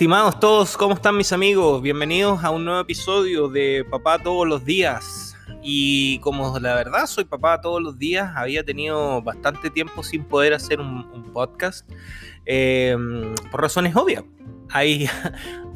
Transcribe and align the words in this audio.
Estimados 0.00 0.40
todos, 0.40 0.78
¿cómo 0.78 0.94
están 0.94 1.14
mis 1.14 1.30
amigos? 1.30 1.82
Bienvenidos 1.82 2.42
a 2.42 2.48
un 2.48 2.64
nuevo 2.64 2.80
episodio 2.80 3.48
de 3.48 3.84
Papá 3.84 4.18
todos 4.18 4.48
los 4.48 4.64
días. 4.64 5.36
Y 5.62 6.18
como 6.20 6.58
la 6.58 6.74
verdad 6.74 7.04
soy 7.06 7.24
papá 7.24 7.60
todos 7.60 7.82
los 7.82 7.98
días, 7.98 8.32
había 8.34 8.64
tenido 8.64 9.20
bastante 9.20 9.68
tiempo 9.68 10.02
sin 10.02 10.24
poder 10.24 10.54
hacer 10.54 10.80
un, 10.80 11.30
podcast, 11.34 11.86
em, 12.46 13.34
por 13.50 13.60
razones 13.60 13.94
obvias. 13.94 14.24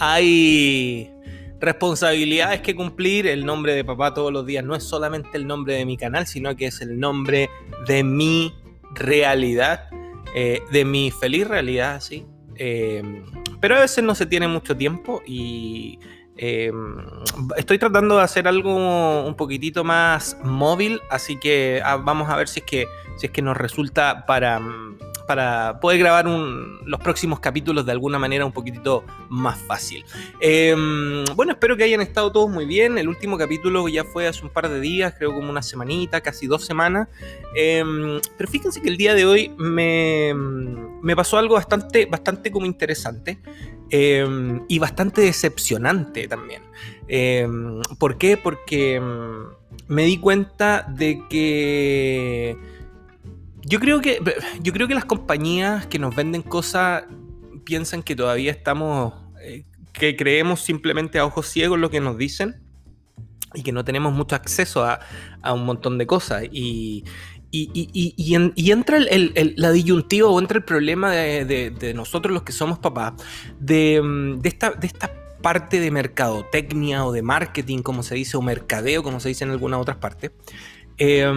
Hay, 0.01 1.13
responsabilidades 1.61 2.63
que 2.63 2.75
cumplir. 2.75 3.27
El 3.27 3.45
nombre 3.45 3.75
de 3.75 3.85
papá 3.85 4.15
todos 4.15 4.33
los 4.33 4.47
días 4.47 4.65
no 4.65 4.75
es 4.75 4.85
solamente 4.85 5.37
el 5.37 5.47
nombre 5.47 5.75
de 5.75 5.85
mi 5.85 5.99
canal, 5.99 6.27
sino 6.27 6.57
que 6.57 6.69
es 6.69 6.81
el 6.81 6.99
nombre 6.99 7.51
de 7.87 8.03
mi 8.03 8.55
realidad, 8.95 9.91
eh, 10.35 10.63
de 10.73 10.87
mi 10.87 11.11
feliz 11.11 11.47
realidad, 11.47 12.01
sí. 12.01 12.27
Em, 12.57 13.23
pero 13.65 13.77
a 13.77 13.81
veces 13.81 14.05
no 14.05 14.15
se 14.15 14.27
tiene 14.27 14.47
mucho 14.47 14.77
tiempo 14.77 15.23
y 15.25 15.99
em, 16.37 16.99
estoy 17.57 17.79
tratando 17.79 18.19
de 18.19 18.23
hacer 18.23 18.47
algo 18.47 19.25
un 19.25 19.35
poquitito 19.37 19.85
más 19.85 20.37
móvil, 20.45 21.01
así 21.09 21.39
que 21.39 21.81
ah, 21.83 21.97
vamos 21.97 22.29
a 22.29 22.37
ver 22.37 22.47
si 22.47 22.61
es 22.61 22.67
que, 22.67 22.87
si 23.17 23.25
es 23.25 23.33
que 23.33 23.41
nos 23.41 23.57
resulta 23.57 24.27
para, 24.27 24.61
para 25.27 25.81
poder 25.81 25.99
grabar 25.99 26.27
los 26.27 27.01
próximos 27.01 27.41
capítulos 27.41 27.87
de 27.87 27.93
alguna 27.93 28.19
manera 28.19 28.45
un 28.45 28.53
poquitito 28.53 29.05
más 29.29 29.59
fácil. 29.59 30.05
Em, 30.41 31.25
bueno, 31.35 31.53
espero 31.53 31.77
que 31.77 31.85
hayan 31.85 32.01
estado 32.01 32.31
todos 32.33 32.51
muy 32.51 32.67
bien. 32.67 32.99
El 32.99 33.09
último 33.09 33.39
capítulo 33.39 33.89
ya 33.89 34.05
fue 34.05 34.27
hace 34.27 34.43
un 34.45 34.51
par 34.51 34.69
de 34.69 34.81
días, 34.81 35.15
creo 35.17 35.33
como 35.33 35.51
una 35.51 35.63
semanita, 35.63 36.21
casi 36.21 36.47
dos 36.47 36.65
semanas. 36.65 37.09
Em, 37.55 38.21
pero 38.37 38.51
fíjense 38.51 38.83
que 38.83 38.89
el 38.89 38.97
día 38.97 39.15
de 39.15 39.27
hoy 39.27 39.53
me, 39.57 40.35
me 41.03 41.17
pasó 41.17 41.39
algo 41.39 41.55
bastante, 41.55 42.07
bastante 42.07 42.51
como 42.51 42.67
interesante. 42.67 43.39
Em, 43.91 44.65
y 44.67 44.79
bastante 44.79 45.21
decepcionante 45.21 46.27
también. 46.27 46.63
¿Por 47.99 48.19
qué? 48.19 48.37
Porque 48.37 49.01
me 49.89 50.05
di 50.05 50.19
cuenta 50.19 50.87
de 50.89 51.23
que 51.29 52.57
yo 53.67 53.81
creo 53.81 54.01
que, 54.01 54.21
yo 54.61 54.73
creo 54.73 54.89
que 54.89 54.95
las 54.95 55.05
compañías 55.05 55.87
que 55.87 55.99
nos 55.99 56.15
venden 56.15 56.43
cosas 56.43 57.05
piensan 57.65 58.03
que 58.03 58.15
todavía 58.15 58.51
estamos, 58.51 59.15
eh, 59.41 59.65
que 59.93 60.17
creemos 60.17 60.61
simplemente 60.61 61.19
a 61.19 61.25
ojos 61.25 61.49
ciegos 61.49 61.79
lo 61.79 61.91
que 61.91 62.01
nos 62.01 62.19
dicen 62.19 62.61
y 63.55 63.63
que 63.63 63.73
no 63.73 63.85
tenemos 63.85 64.13
mucho 64.13 64.37
acceso 64.37 64.85
a, 64.85 65.01
un 65.53 65.65
montón 65.65 65.97
de 65.97 66.07
cosas. 66.07 66.45
Y, 66.51 67.05
y, 67.51 68.73
entra 68.73 68.99
la 68.99 69.71
disyuntiva 69.71 70.29
o 70.29 70.41
entra 70.41 70.59
el 70.59 70.65
problema 70.65 71.13
de, 71.13 71.93
nosotros 71.95 72.35
los 72.35 72.43
que 72.43 72.53
somos 72.53 72.81
papás, 72.81 73.15
de, 73.61 74.41
esta, 74.43 74.71
de 74.73 74.89
esta 74.89 75.11
parte 75.41 75.79
de 75.79 75.91
mercadotecnia 75.91 77.05
o 77.05 77.13
de 77.13 77.23
marketing, 77.23 77.79
como 77.79 78.03
se 78.03 78.17
dice, 78.17 78.37
o 78.37 78.43
mercadeo, 78.43 79.05
como 79.05 79.21
se 79.21 79.29
dice 79.29 79.45
en 79.45 79.51
algunas 79.51 79.81
otras 79.81 79.99
partes. 79.99 80.33
Eh, 80.99 81.33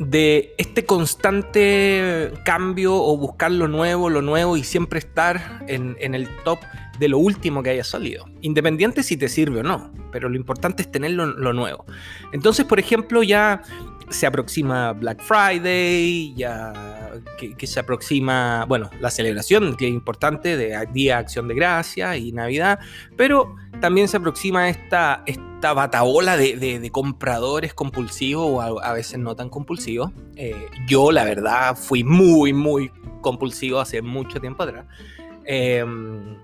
de 0.00 0.54
este 0.56 0.86
constante 0.86 2.32
cambio 2.44 2.94
o 2.94 3.18
buscar 3.18 3.50
lo 3.52 3.68
nuevo, 3.68 4.08
lo 4.08 4.22
nuevo 4.22 4.56
y 4.56 4.64
siempre 4.64 4.98
estar 4.98 5.62
en, 5.68 6.14
el 6.14 6.26
top 6.42 6.58
de 6.98 7.08
lo 7.08 7.18
último 7.18 7.62
que 7.62 7.70
haya 7.70 7.84
salido. 7.84 8.24
Independiente 8.40 9.02
si 9.02 9.18
te 9.18 9.28
sirve 9.28 9.60
o 9.60 9.62
no, 9.62 9.92
pero 10.10 10.30
lo 10.30 10.36
importante 10.36 10.82
es 10.82 10.90
tener 10.90 11.12
lo 11.12 11.52
nuevo. 11.52 11.84
Entonces, 12.32 12.64
por 12.64 12.80
ejemplo, 12.80 13.22
ya 13.22 13.62
se 14.08 14.26
aproxima 14.26 14.92
Black 14.92 15.22
Friday, 15.22 16.34
ya 16.34 16.99
que, 17.38 17.66
se 17.66 17.80
aproxima, 17.80 18.64
bueno, 18.66 18.90
la 19.00 19.10
celebración 19.10 19.76
que 19.76 19.86
es 19.86 19.92
importante 19.92 20.56
de 20.56 20.86
Día 20.92 21.18
Acción 21.18 21.48
de 21.48 21.54
Gracia 21.54 22.16
y 22.16 22.32
Navidad, 22.32 22.78
pero 23.16 23.56
también 23.80 24.08
se 24.08 24.16
aproxima 24.16 24.68
esta, 24.68 25.22
esta 25.26 25.72
batabola 25.72 26.36
de, 26.36 26.90
compradores 26.92 27.74
compulsivos 27.74 28.46
o 28.46 28.80
a, 28.80 28.92
veces 28.92 29.18
no 29.18 29.36
tan 29.36 29.48
compulsivos. 29.48 30.10
Eh, 30.36 30.66
yo, 30.86 31.12
la 31.12 31.24
verdad, 31.24 31.76
fui 31.76 32.04
muy, 32.04 32.52
muy 32.52 32.90
compulsivo 33.20 33.80
hace 33.80 34.02
mucho 34.02 34.40
tiempo 34.40 34.62
atrás. 34.62 34.86
Em, 35.44 36.36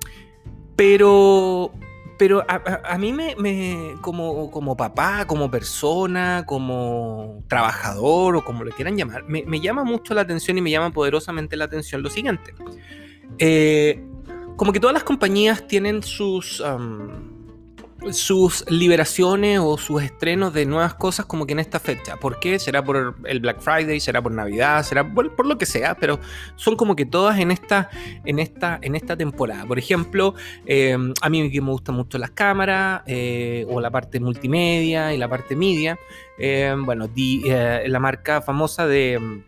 pero, 0.77 1.73
pero 2.19 2.45
a, 2.49 2.97
mí 2.99 3.13
me, 3.13 3.95
como, 4.01 4.51
como, 4.51 4.77
papá, 4.77 5.27
como 5.27 5.51
persona, 5.51 6.45
como 6.47 7.45
trabajador 7.47 8.37
o 8.37 8.45
como 8.45 8.65
le 8.65 8.73
quieran 8.73 8.97
llamar, 8.97 9.25
me, 9.29 9.61
llama 9.61 9.85
mucho 9.85 10.15
la 10.15 10.23
atención 10.23 10.57
y 10.57 10.63
me 10.63 10.71
llama 10.71 10.91
poderosamente 10.91 11.57
la 11.57 11.67
atención 11.67 12.03
lo 12.03 12.09
siguiente. 12.09 12.55
Eh, 13.39 14.03
como 14.57 14.73
que 14.73 14.81
todas 14.81 14.95
las 14.95 15.05
compañías 15.05 15.67
tienen 15.67 16.03
sus 16.03 16.63
sus 18.13 18.65
liberaciones 18.71 19.61
o 19.61 19.79
sus 19.79 20.03
estrenos 20.03 20.53
de 20.53 20.67
nuevas 20.67 20.95
cosas 20.95 21.27
como 21.27 21.47
que 21.47 21.53
en 21.53 21.59
esta 21.59 21.81
fecha. 21.81 22.17
¿Por 22.17 22.39
qué? 22.39 22.59
¿Será 22.59 22.85
por 22.85 23.17
el 23.25 23.41
Black 23.41 23.61
Friday? 23.61 24.01
¿Será 24.01 24.23
por 24.23 24.33
Navidad? 24.33 24.83
¿Será 24.85 25.09
por, 25.09 25.47
lo 25.47 25.59
que 25.59 25.67
sea? 25.67 25.95
Pero 25.95 26.19
son 26.57 26.77
como 26.77 26.97
que 26.97 27.07
todas 27.07 27.39
en 27.39 27.51
esta, 27.51 27.91
en 28.25 28.39
esta, 28.39 28.79
en 28.83 28.95
esta 28.95 29.17
temporada. 29.17 29.67
Por 29.67 29.79
ejemplo, 29.79 30.35
em, 30.67 31.13
a 31.21 31.29
mí 31.29 31.43
me 31.43 31.71
gustan 31.71 31.95
mucho 31.95 32.19
las 32.19 32.31
cámaras 32.31 33.03
eh, 33.07 33.67
o 33.69 33.81
la 33.81 33.91
parte 33.91 34.21
multimedia 34.21 35.15
y 35.15 35.19
la 35.19 35.29
parte 35.29 35.57
media. 35.57 35.99
Em, 36.39 36.85
bueno, 36.85 37.09
eh, 37.17 37.85
la 37.87 38.01
marca 38.01 38.43
famosa 38.43 38.87
de... 38.87 39.43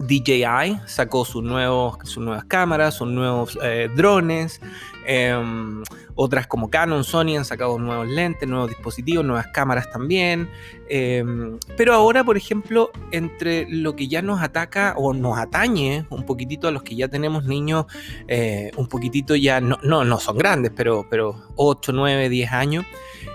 DJI 0.00 0.80
sacó 0.86 1.24
sus, 1.24 1.42
nuevos, 1.42 1.98
sus 2.04 2.22
nuevas 2.24 2.44
cámaras, 2.44 2.94
sus 2.94 3.08
nuevos 3.08 3.58
eh, 3.62 3.88
drones, 3.94 4.60
Em, 5.06 5.82
otras 6.14 6.46
como 6.46 6.70
Canon, 6.70 7.04
Sony 7.04 7.36
han 7.36 7.44
sacado 7.44 7.78
nuevos 7.78 8.08
lentes, 8.08 8.48
nuevos 8.48 8.70
dispositivos, 8.70 9.24
nuevas 9.24 9.48
cámaras 9.48 9.90
también. 9.90 10.48
Em, 10.88 11.58
pero 11.76 11.92
ahora, 11.94 12.24
por 12.24 12.36
ejemplo, 12.36 12.90
entre 13.10 13.66
lo 13.68 13.94
que 13.96 14.08
ya 14.08 14.22
nos 14.22 14.40
ataca 14.40 14.94
o 14.96 15.12
nos 15.12 15.38
atañe 15.38 16.06
un 16.10 16.24
poquitito 16.24 16.68
a 16.68 16.70
los 16.70 16.82
que 16.82 16.96
ya 16.96 17.08
tenemos 17.08 17.44
niños, 17.44 17.86
eh, 18.28 18.70
un 18.76 18.86
poquitito 18.86 19.36
ya, 19.36 19.60
no, 19.60 19.78
no, 19.82 20.20
son 20.20 20.38
grandes, 20.38 20.72
pero, 20.74 21.06
pero 21.10 21.36
8, 21.56 21.92
9, 21.92 22.28
10 22.28 22.52
años, 22.52 22.86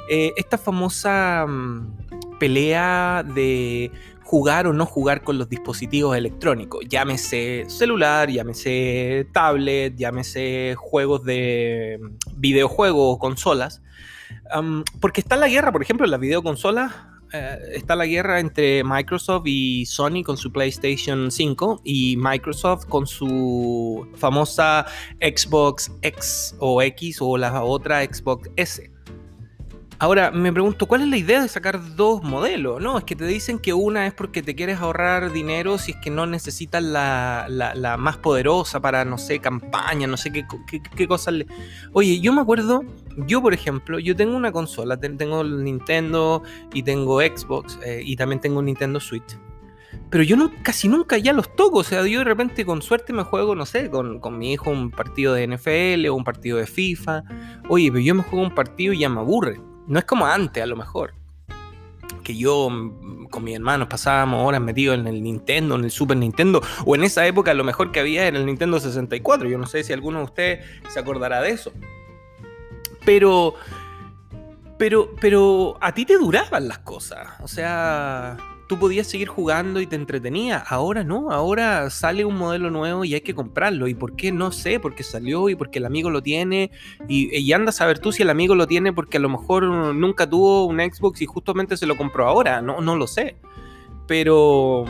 eh, 0.09 0.34
esta 0.38 0.58
famosa 0.58 1.46
mm, 1.48 2.38
pelea 2.40 3.24
de 3.24 3.92
jugar 4.30 4.68
o 4.68 4.74
no 4.74 4.86
jugar 4.86 5.24
con 5.24 5.40
los 5.40 5.50
dispositivos 5.50 6.16
electrónicos, 6.16 6.86
llámese 6.88 7.66
celular, 7.68 8.30
llámese 8.30 9.28
tablet, 9.34 9.96
llámese 9.96 10.76
juegos 10.78 11.24
de 11.24 12.00
videojuegos 12.36 13.16
o 13.16 13.18
consolas, 13.18 13.82
porque 15.02 15.22
está 15.22 15.36
la 15.36 15.48
guerra, 15.48 15.72
por 15.72 15.82
ejemplo, 15.82 16.06
en 16.06 16.12
las 16.12 16.20
videoconsolas. 16.20 16.94
Eh, 17.34 17.58
está 17.74 17.96
la 17.96 18.06
guerra 18.06 18.40
entre 18.40 18.84
Microsoft 18.84 19.46
y 19.46 19.88
Sony 19.88 20.22
con 20.24 20.38
su 20.38 20.52
PlayStation 20.52 21.32
5 21.32 21.82
y 21.84 22.16
Microsoft 22.18 22.86
con 22.86 23.08
su 23.08 24.08
famosa 24.16 24.86
Xbox 25.20 25.92
X 26.02 26.56
o 26.60 26.84
X 26.84 27.18
o 27.20 27.36
la 27.36 27.64
otra 27.64 28.04
Xbox 28.04 28.48
S. 28.58 28.92
Ahora, 30.02 30.32
me 30.32 30.54
pregunto, 30.54 30.86
¿cuál 30.86 31.02
es 31.02 31.10
la 31.10 31.18
idea 31.18 31.42
de 31.42 31.50
sacar 31.50 31.98
dos 31.98 32.24
modelos? 32.24 32.82
No, 32.82 32.98
es 32.98 33.04
que 33.04 33.18
te 33.18 33.26
dicen 33.26 33.60
que 33.60 33.74
una 33.74 34.08
es 34.08 34.14
porque 34.14 34.42
te 34.42 34.56
quieres 34.56 34.80
ahorrar 34.80 35.34
dinero 35.34 35.78
si 35.78 35.92
es 35.92 35.98
que 35.98 36.10
no 36.10 36.26
necesitas 36.26 36.82
la, 36.82 37.98
más 38.00 38.16
poderosa 38.16 38.80
para, 38.80 39.04
no 39.04 39.18
sé, 39.18 39.40
campaña, 39.40 40.08
no 40.08 40.16
sé 40.16 40.32
qué, 40.32 40.46
qué, 40.96 41.08
cosas 41.08 41.34
le... 41.34 41.48
Oye, 41.92 42.22
yo 42.22 42.32
me 42.32 42.40
acuerdo, 42.40 42.86
yo 43.28 43.42
por 43.42 43.54
ejemplo, 43.54 44.00
yo 44.00 44.16
tengo 44.16 44.38
una 44.38 44.54
consola, 44.54 44.98
tengo 44.98 45.44
Nintendo 45.44 46.44
y 46.74 46.84
tengo 46.84 47.20
Xbox 47.20 47.78
eh, 47.84 48.02
y 48.02 48.16
también 48.16 48.40
tengo 48.40 48.60
un 48.60 48.68
Nintendo 48.68 49.02
Switch. 49.02 49.38
Pero 50.10 50.24
yo 50.24 50.38
no, 50.38 50.50
casi 50.63 50.88
nunca 50.88 51.18
ya 51.18 51.34
los 51.34 51.54
toco. 51.57 51.80
O 51.80 51.84
sea, 51.84 52.07
yo 52.07 52.19
de 52.19 52.25
repente 52.25 52.66
con 52.66 52.81
suerte 52.81 53.12
me 53.12 53.24
juego, 53.24 53.54
no 53.54 53.66
sé, 53.66 53.90
con, 53.90 54.22
con 54.22 54.38
mi 54.38 54.54
hijo 54.54 54.69
un 54.69 54.92
partido 54.92 55.34
de 55.34 55.46
NFL 55.46 56.07
o 56.07 56.16
un 56.16 56.24
partido 56.24 56.57
de 56.57 56.68
FIFA. 56.68 57.24
Oye, 57.68 57.92
pero 57.92 58.00
yo 58.00 58.16
me 58.16 58.24
juego 58.24 58.46
un 58.46 58.56
partido 58.56 58.94
y 58.94 59.00
ya 59.00 59.10
me 59.10 59.19
aburre. 59.19 59.60
No 59.89 59.97
es 59.97 60.06
como 60.06 60.27
antes, 60.27 60.62
a 60.62 60.68
lo 60.68 60.75
mejor. 60.75 61.15
Que 62.24 62.38
yo 62.38 62.69
con 63.31 63.44
mis 63.44 63.56
hermanos 63.56 63.88
pasábamos 63.88 64.47
horas 64.47 64.62
metidos 64.62 64.97
en 65.00 65.07
el 65.07 65.21
Nintendo, 65.21 65.75
en 65.75 65.83
el 65.83 65.91
Super 65.91 66.15
Nintendo, 66.15 66.62
o 66.86 66.95
en 66.95 67.03
esa 67.03 67.25
época 67.25 67.53
lo 67.56 67.63
mejor 67.63 67.91
que 67.91 68.00
había 68.00 68.27
era 68.27 68.38
el 68.38 68.45
Nintendo 68.45 68.80
64. 68.80 69.50
Yo 69.50 69.57
no 69.57 69.65
sé 69.65 69.83
si 69.83 69.91
alguno 69.91 70.19
de 70.19 70.25
ustedes 70.25 70.65
se 70.89 71.00
acordará 71.00 71.41
de 71.41 71.50
eso. 71.50 71.74
Pero. 73.03 73.56
Pero, 74.77 75.13
pero 75.19 75.77
a 75.81 75.94
ti 75.94 76.06
te 76.06 76.18
duraban 76.18 76.68
las 76.68 76.80
cosas. 76.80 77.27
O 77.41 77.47
sea, 77.47 78.38
tú 78.69 78.77
podías 78.77 79.07
seguir 79.07 79.27
jugando 79.27 79.81
y 79.81 79.88
te 79.88 79.95
entretenía. 79.95 80.60
Ahora 80.60 81.04
no, 81.04 81.31
ahora 81.31 81.89
sale 81.89 82.24
un 82.24 82.38
modelo 82.38 82.69
nuevo 82.69 83.04
y 83.04 83.16
hay 83.16 83.21
que 83.21 83.33
comprarlo. 83.33 83.88
¿Y 83.88 83.95
por 83.95 84.16
qué? 84.16 84.31
No 84.31 84.51
sé, 84.51 84.80
porque 84.80 85.01
salió 85.01 85.50
y 85.50 85.56
porque 85.56 85.80
el 85.80 85.88
amigo 85.88 86.12
lo 86.12 86.21
tiene. 86.21 86.69
Y, 87.07 87.36
y 87.36 87.51
anda 87.51 87.71
a 87.71 87.74
saber 87.74 87.98
tú 87.98 88.12
si 88.12 88.21
el 88.21 88.30
amigo 88.30 88.54
lo 88.54 88.68
tiene 88.68 88.94
porque 88.94 89.18
a 89.18 89.19
lo 89.19 89.27
mejor 89.27 89.63
nunca 89.63 90.30
tuvo 90.30 90.66
un 90.66 90.80
Xbox 90.80 91.19
y 91.24 91.25
justamente 91.25 91.77
se 91.77 91.88
lo 91.88 91.98
compró 91.98 92.27
ahora. 92.27 92.62
No, 92.62 92.80
no 92.80 92.95
lo 92.95 93.07
sé. 93.07 93.38
Pero 94.06 94.86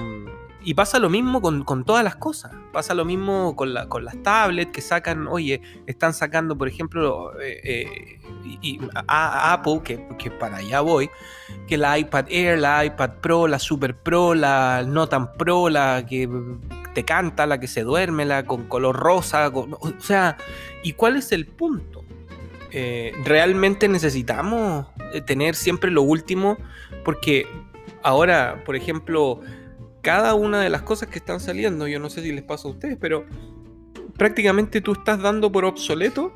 Y 0.62 0.74
pasa 0.74 1.00
lo 1.00 1.10
mismo 1.10 1.42
con, 1.42 1.86
todas 1.86 2.04
las 2.04 2.18
cosas. 2.18 2.52
Pasa 2.74 2.94
lo 2.94 3.06
mismo 3.06 3.56
con, 3.56 3.74
con, 3.88 4.04
las 4.04 4.22
tablets 4.22 4.72
que 4.72 4.82
sacan, 4.82 5.28
oye, 5.28 5.62
están 5.88 6.14
sacando, 6.14 6.58
por 6.58 6.68
ejemplo, 6.68 7.32
eh, 7.40 8.20
eh, 8.62 8.80
a, 9.08 9.54
Apple, 9.54 9.82
que, 9.84 10.06
que, 10.18 10.30
para 10.30 10.58
allá 10.58 10.82
voy, 10.82 11.10
que 11.66 11.78
la 11.78 11.98
iPad 11.98 12.26
Air, 12.30 12.60
la 12.60 12.84
iPad 12.84 13.12
Pro, 13.22 13.48
la 13.48 13.58
Super 13.58 13.96
Pro, 13.96 14.36
la 14.36 14.84
no 14.86 15.08
tan 15.08 15.32
Pro, 15.34 15.70
la 15.70 16.06
que 16.06 16.30
te 16.94 17.06
canta, 17.06 17.46
la 17.46 17.60
que 17.60 17.68
se 17.68 17.84
duerme, 17.84 18.26
la 18.26 18.46
con 18.46 18.68
color 18.68 18.98
rosa. 18.98 19.48
o 19.48 19.94
sea, 20.00 20.36
¿y 20.84 20.94
cuál 20.94 21.16
es 21.16 21.32
el 21.32 21.46
punto? 21.46 22.04
Eh, 22.72 23.14
¿Realmente 23.24 23.88
necesitamos 23.88 24.88
tener 25.26 25.56
siempre 25.56 25.90
lo 25.90 26.02
último? 26.02 26.58
Porque 27.06 27.48
ahora, 28.04 28.62
por 28.66 28.76
ejemplo, 28.76 29.42
cada 30.02 30.34
una 30.34 30.62
de 30.62 30.70
las 30.70 30.84
cosas 30.84 31.10
que 31.10 31.20
están 31.20 31.40
saliendo, 31.40 31.88
yo 31.88 32.00
no 32.00 32.10
sé 32.10 32.22
si 32.22 32.32
les 32.32 32.44
pasa 32.44 32.68
a 32.68 32.72
ustedes, 32.72 32.98
pero 33.00 33.26
prácticamente 34.18 34.82
tú 34.82 34.94
estás 34.94 35.22
dando 35.22 35.52
por 35.52 35.66
obsoleto 35.66 36.34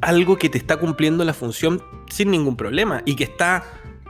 algo 0.00 0.38
que 0.38 0.48
te 0.48 0.58
está 0.58 0.76
cumpliendo 0.76 1.24
la 1.24 1.34
función 1.34 1.82
sin 2.10 2.30
ningún 2.30 2.56
problema 2.56 3.02
y 3.04 3.16
que 3.16 3.24
está 3.24 3.64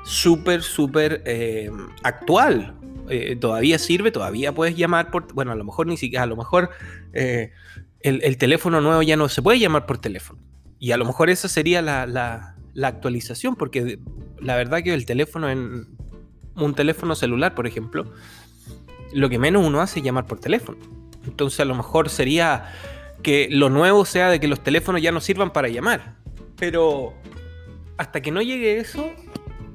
súper, 0.04 0.62
súper 0.62 1.22
eh, 1.24 1.70
actual. 2.02 2.74
Eh, 3.08 3.36
todavía 3.36 3.78
sirve, 3.78 4.10
todavía 4.10 4.54
puedes 4.54 4.76
llamar 4.76 5.10
por... 5.10 5.32
Bueno, 5.32 5.52
a 5.52 5.54
lo 5.54 5.64
mejor 5.64 5.86
ni 5.86 5.96
siquiera, 5.96 6.24
a 6.24 6.26
lo 6.26 6.36
mejor 6.36 6.70
eh, 7.14 7.52
el, 8.00 8.36
teléfono 8.36 8.82
nuevo 8.82 9.02
ya 9.02 9.16
no 9.16 9.28
se 9.30 9.40
puede 9.40 9.58
llamar 9.58 9.86
por 9.86 9.98
teléfono. 9.98 10.40
Y 10.78 10.92
a 10.92 10.98
lo 10.98 11.06
mejor 11.06 11.30
esa 11.30 11.48
sería 11.48 11.80
la, 11.80 12.06
la 12.06 12.88
actualización, 12.88 13.56
porque 13.56 13.98
la 14.40 14.56
verdad 14.56 14.82
que 14.82 14.92
el 14.92 15.06
teléfono 15.06 15.48
en, 15.48 15.88
un 16.58 16.74
teléfono 16.74 17.14
celular, 17.14 17.54
por 17.54 17.66
ejemplo, 17.66 18.06
lo 19.12 19.28
que 19.28 19.38
menos 19.38 19.64
uno 19.64 19.80
hace 19.80 20.00
es 20.00 20.04
llamar 20.04 20.26
por 20.26 20.40
teléfono. 20.40 20.78
Entonces 21.26 21.60
a 21.60 21.64
lo 21.64 21.74
mejor 21.74 22.08
sería 22.08 22.72
que 23.22 23.48
lo 23.50 23.68
nuevo 23.68 24.04
sea 24.04 24.30
de 24.30 24.40
que 24.40 24.48
los 24.48 24.60
teléfonos 24.60 25.02
ya 25.02 25.12
no 25.12 25.20
sirvan 25.20 25.52
para 25.52 25.68
llamar. 25.68 26.16
Pero 26.56 27.14
hasta 27.96 28.20
que 28.20 28.30
no 28.30 28.42
llegue 28.42 28.78
eso, 28.78 29.10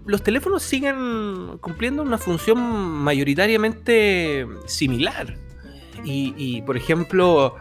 los 0.06 0.24
teléfonos 0.24 0.64
siguen 0.64 1.58
cumpliendo 1.60 2.04
una 2.04 2.18
función 2.18 2.60
mayoritariamente 2.60 4.48
similar. 4.66 5.38
Y, 6.06 6.62
por 6.64 6.76
ejemplo, 6.76 7.56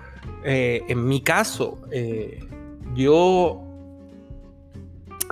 eh, 0.44 0.82
en 0.88 1.06
mi 1.06 1.20
caso, 1.20 1.80
eh, 1.92 2.44
yo 2.94 3.71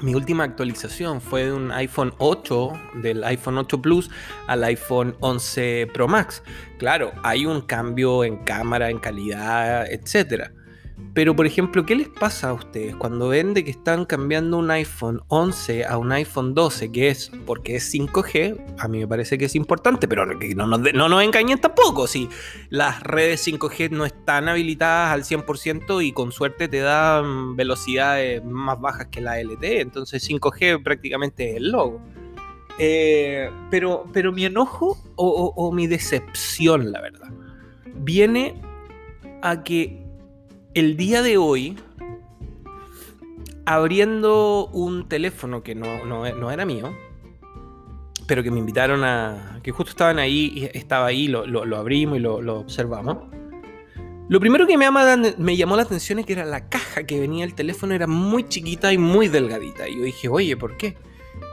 mi 0.03 0.15
última 0.15 0.45
actualización 0.45 1.21
fue 1.21 1.45
de 1.45 1.53
un 1.53 1.73
iPhone 1.73 2.15
8, 2.19 2.73
del 3.03 3.23
iPhone 3.25 3.59
8 3.59 3.83
Plus 3.83 4.11
al 4.47 4.65
iPhone 4.65 5.17
11 5.21 5.89
Pro 5.93 6.09
Max. 6.09 6.43
Claro, 6.79 7.13
hay 7.23 7.47
un 7.47 7.61
cambio 7.61 8.25
en 8.25 8.39
cámara, 8.45 8.91
en 8.91 8.99
calidad, 8.99 9.87
etcétera. 9.91 10.53
Pero, 11.13 11.35
por 11.35 11.45
ejemplo, 11.45 11.85
¿qué 11.85 11.97
les 11.97 12.09
pasa 12.09 12.51
a 12.51 12.53
ustedes 12.53 12.95
cuando 12.95 13.29
ven 13.29 13.53
de 13.53 13.65
que 13.65 13.71
están 13.71 14.05
cambiando 14.05 14.59
un 14.59 14.71
iPhone 14.71 15.21
11 15.29 15.85
a 15.85 15.99
un 15.99 16.13
iPhone 16.13 16.55
12, 16.55 16.93
que 16.93 17.09
es 17.09 17.33
porque 17.47 17.77
es 17.77 17.93
5G? 17.93 18.77
A 18.79 18.87
mí 18.87 18.99
me 18.99 19.09
parece 19.09 19.37
que 19.37 19.47
es 19.47 19.57
importante, 19.57 20.07
pero 20.07 20.25
no, 20.25 20.67
no, 20.67 21.09
nos 21.09 21.23
engañen 21.23 21.61
tampoco. 21.61 22.07
Si 22.07 22.29
las 22.69 23.03
redes 23.03 23.47
5G 23.47 23.91
no 23.91 24.07
están 24.07 24.49
habilitadas 24.49 25.13
al 25.13 25.25
100% 25.25 26.05
y 26.05 26.13
con 26.13 26.31
suerte 26.31 26.69
te 26.69 26.79
dan 26.79 27.57
velocidades 27.57 28.45
más 28.45 28.81
bajas 28.81 29.09
que 29.09 29.21
la 29.21 29.43
LTE, 29.43 29.81
entonces 29.81 30.29
5G 30.29 30.83
prácticamente 30.83 31.51
es 31.51 31.57
el 31.57 31.73
logo. 31.73 32.01
Eh, 32.79 33.51
pero, 33.71 34.07
pero 34.13 34.33
mi 34.33 34.45
enojo 34.45 34.97
o 35.17 35.73
mi 35.73 35.87
decepción, 35.87 36.93
la 36.93 37.01
verdad, 37.01 37.31
viene 37.97 38.63
a 39.43 39.63
que 39.63 40.10
el 40.75 40.97
día 40.97 41.23
de 41.23 41.37
hoy, 41.37 41.77
abriendo 43.65 44.69
un 44.73 45.09
teléfono 45.09 45.63
que 45.63 45.75
no, 45.75 46.27
era 46.51 46.65
mío, 46.65 46.95
pero 48.27 48.43
que 48.43 48.51
me 48.51 48.59
invitaron 48.59 49.03
a. 49.05 49.61
que 49.63 49.73
justo 49.73 49.91
estaban 49.91 50.19
ahí, 50.19 50.69
estaba 50.73 51.07
ahí, 51.07 51.29
lo, 51.29 51.77
abrimos 51.77 52.19
y 52.19 52.21
lo, 52.21 52.61
observamos. 52.61 53.19
Lo 54.29 54.39
primero 54.39 54.65
que 54.65 54.79
me, 54.79 54.89
me 55.39 55.57
llamó 55.57 55.75
la 55.75 55.83
atención 55.83 56.21
es 56.21 56.27
que 56.27 56.35
era 56.35 56.45
la 56.45 56.69
caja 56.69 57.03
que 57.03 57.19
venía 57.19 57.45
el 57.45 57.55
teléfono, 57.55 57.95
era 57.95 58.07
muy 58.07 58.47
chiquita 58.49 58.93
y 58.93 58.99
muy 58.99 59.27
delgadita. 59.27 59.89
Y 59.89 59.97
yo 59.97 60.05
dije, 60.05 60.29
oye, 60.29 60.57
¿por 60.57 60.77
qué? 60.77 60.97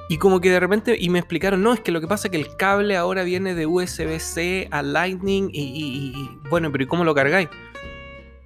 Y 0.10 0.18
como 0.18 0.40
que 0.40 0.52
de 0.52 0.60
repente, 0.60 0.96
y 0.98 1.10
me 1.10 1.18
explicaron, 1.18 1.64
no, 1.64 1.74
es 1.74 1.80
que 1.80 1.92
lo 1.92 2.00
que 2.00 2.08
pasa 2.08 2.28
es 2.28 2.32
que 2.32 2.38
el 2.38 2.56
cable 2.56 2.96
ahora 2.96 3.24
viene 3.24 3.56
de 3.56 3.66
USB-C 3.66 4.68
a 4.70 4.84
Lightning 4.84 5.50
y, 5.52 5.62
y, 5.62 6.40
bueno, 6.50 6.72
pero 6.72 6.84
¿y 6.84 6.88
cómo 6.88 7.04
lo 7.04 7.16
cargáis? 7.16 7.50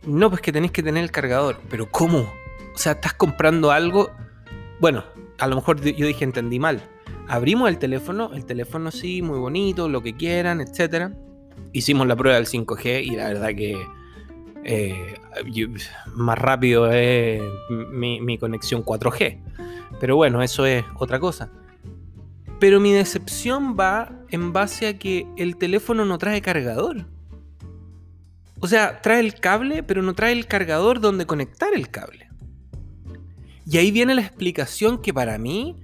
No, 0.06 0.30
pues 0.30 0.42
que 0.42 0.52
tenéis 0.52 0.72
que 0.72 0.84
tener 0.84 1.04
el 1.04 1.12
cargador. 1.12 1.58
Pero 1.70 1.90
¿cómo? 1.92 2.34
O 2.74 2.78
sea, 2.78 2.94
estás 2.94 3.14
comprando 3.14 3.72
algo. 3.72 4.12
Bueno, 4.80 5.04
a 5.38 5.48
lo 5.48 5.56
mejor 5.56 5.82
yo 5.82 6.08
dije 6.08 6.24
entendí 6.24 6.60
mal. 6.60 6.82
Abrimos 7.28 7.70
el 7.70 7.78
teléfono, 7.78 8.34
el 8.34 8.46
teléfono 8.46 8.92
sí, 8.92 9.22
muy 9.22 9.40
bonito, 9.40 9.88
lo 9.88 10.02
que 10.02 10.16
quieran, 10.16 10.60
etc. 10.60 11.14
Hicimos 11.72 12.08
la 12.08 12.16
prueba 12.16 12.38
del 12.38 12.48
5G 12.48 13.04
y 13.06 13.12
la 13.12 13.28
verdad 13.28 13.50
que 13.50 13.78
eh, 14.64 15.16
más 16.14 16.38
rápido 16.38 16.92
es 16.92 17.42
mi, 17.70 18.22
mi 18.22 18.38
conexión 18.38 18.84
4G. 18.84 19.40
Pero 20.00 20.16
bueno, 20.16 20.42
eso 20.42 20.66
es 20.66 20.84
otra 20.98 21.20
cosa. 21.20 21.52
Pero 22.60 22.80
mi 22.80 22.92
decepción 22.92 23.76
va 23.80 24.12
en 24.30 24.54
base 24.54 24.88
a 24.88 25.00
que 25.00 25.28
el 25.38 25.58
teléfono 25.58 26.06
no 26.06 26.18
trae 26.18 26.42
cargador. 26.42 27.06
O 28.62 28.68
sea, 28.68 29.02
trae 29.02 29.20
el 29.20 29.34
cable, 29.34 29.82
pero 29.82 30.04
no 30.04 30.14
trae 30.14 30.34
el 30.34 30.46
cargador 30.46 31.02
donde 31.02 31.26
conectar 31.26 31.74
el 31.74 31.90
cable. 31.90 32.30
Y 33.66 33.78
ahí 33.78 33.92
viene 33.92 34.14
la 34.14 34.22
explicación 34.22 35.02
que 35.02 35.14
para 35.14 35.38
mí, 35.40 35.78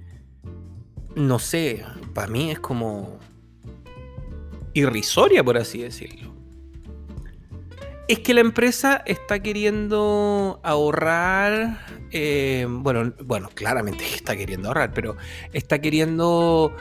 no 1.16 1.40
sé, 1.40 1.84
para 2.14 2.28
mí 2.28 2.52
es 2.52 2.60
como 2.60 3.18
irrisoria, 4.74 5.42
por 5.42 5.58
así 5.58 5.82
decirlo. 5.82 6.34
Es 8.06 8.20
que 8.20 8.32
la 8.32 8.40
empresa 8.40 9.02
está 9.06 9.40
queriendo 9.40 10.60
ahorrar, 10.62 11.80
eh, 12.12 12.64
bueno, 12.68 13.12
bueno, 13.24 13.50
claramente 13.54 14.04
está 14.14 14.36
queriendo 14.36 14.68
ahorrar, 14.68 14.92
pero 14.94 15.16
está 15.52 15.80
queriendo 15.80 16.74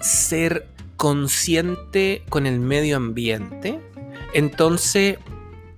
ser 0.00 0.68
consciente 0.96 2.22
con 2.28 2.46
el 2.46 2.60
medio 2.60 2.98
ambiente. 2.98 3.80
Entonces 4.34 5.18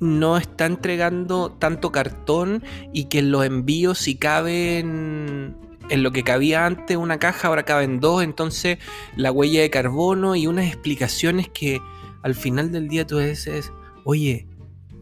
no 0.00 0.38
está 0.38 0.66
entregando 0.66 1.52
tanto 1.52 1.92
cartón 1.92 2.64
y 2.92 3.04
que 3.04 3.23
los 3.23 3.45
envíos 3.45 3.99
si 3.99 4.16
caben 4.16 5.57
en 5.90 6.02
lo 6.02 6.12
que 6.12 6.25
cabía 6.25 6.66
antes 6.66 6.97
una 6.97 7.19
caja, 7.19 7.49
ahora 7.49 7.64
caben 7.64 8.00
dos, 8.00 8.23
entonces 8.23 8.78
la 9.16 9.30
huella 9.30 9.61
de 9.61 9.71
carbono 9.71 10.37
y 10.37 10.47
unas 10.47 10.66
explicaciones 10.66 11.49
que 11.49 11.80
al 12.23 12.35
final 12.35 12.73
del 12.73 12.88
día 12.88 13.07
tú 13.07 13.19
dices, 13.19 13.73
oye, 14.04 14.47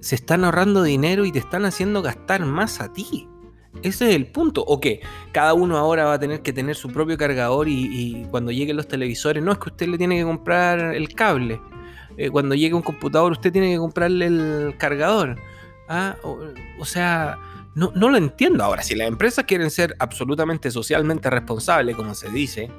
se 0.00 0.14
están 0.14 0.44
ahorrando 0.44 0.82
dinero 0.82 1.24
y 1.24 1.32
te 1.32 1.38
están 1.38 1.64
haciendo 1.64 2.02
gastar 2.02 2.44
más 2.44 2.80
a 2.80 2.92
ti. 2.92 3.28
Ese 3.82 4.08
es 4.08 4.16
el 4.16 4.26
punto. 4.26 4.64
O 4.64 4.80
que 4.80 5.00
cada 5.32 5.54
uno 5.54 5.76
ahora 5.76 6.04
va 6.04 6.14
a 6.14 6.18
tener 6.18 6.42
que 6.42 6.52
tener 6.52 6.74
su 6.74 6.88
propio 6.88 7.18
cargador 7.18 7.68
y, 7.68 7.88
y 7.90 8.24
cuando 8.30 8.50
lleguen 8.50 8.76
los 8.76 8.88
televisores, 8.88 9.42
no 9.42 9.52
es 9.52 9.58
que 9.58 9.70
usted 9.70 9.88
le 9.88 9.98
tiene 9.98 10.16
que 10.16 10.24
comprar 10.24 10.94
el 10.94 11.14
cable. 11.14 11.60
Eh, 12.18 12.30
cuando 12.30 12.56
llegue 12.56 12.74
un 12.74 12.82
computador 12.82 13.30
usted 13.30 13.52
tiene 13.52 13.72
que 13.72 13.78
comprarle 13.78 14.26
el 14.26 14.74
cargador. 14.76 15.36
¿ah? 15.88 16.16
O, 16.78 16.84
sea, 16.84 17.38
no, 17.76 17.92
no, 17.94 18.10
lo 18.10 18.16
entiendo. 18.16 18.64
Ahora, 18.64 18.82
si 18.82 18.96
las 18.96 19.06
empresas 19.06 19.44
quieren 19.44 19.70
ser 19.70 19.94
absolutamente 20.00 20.70
socialmente 20.72 21.30
responsables, 21.30 21.94
como 21.94 22.14
se 22.14 22.28
dice, 22.30 22.70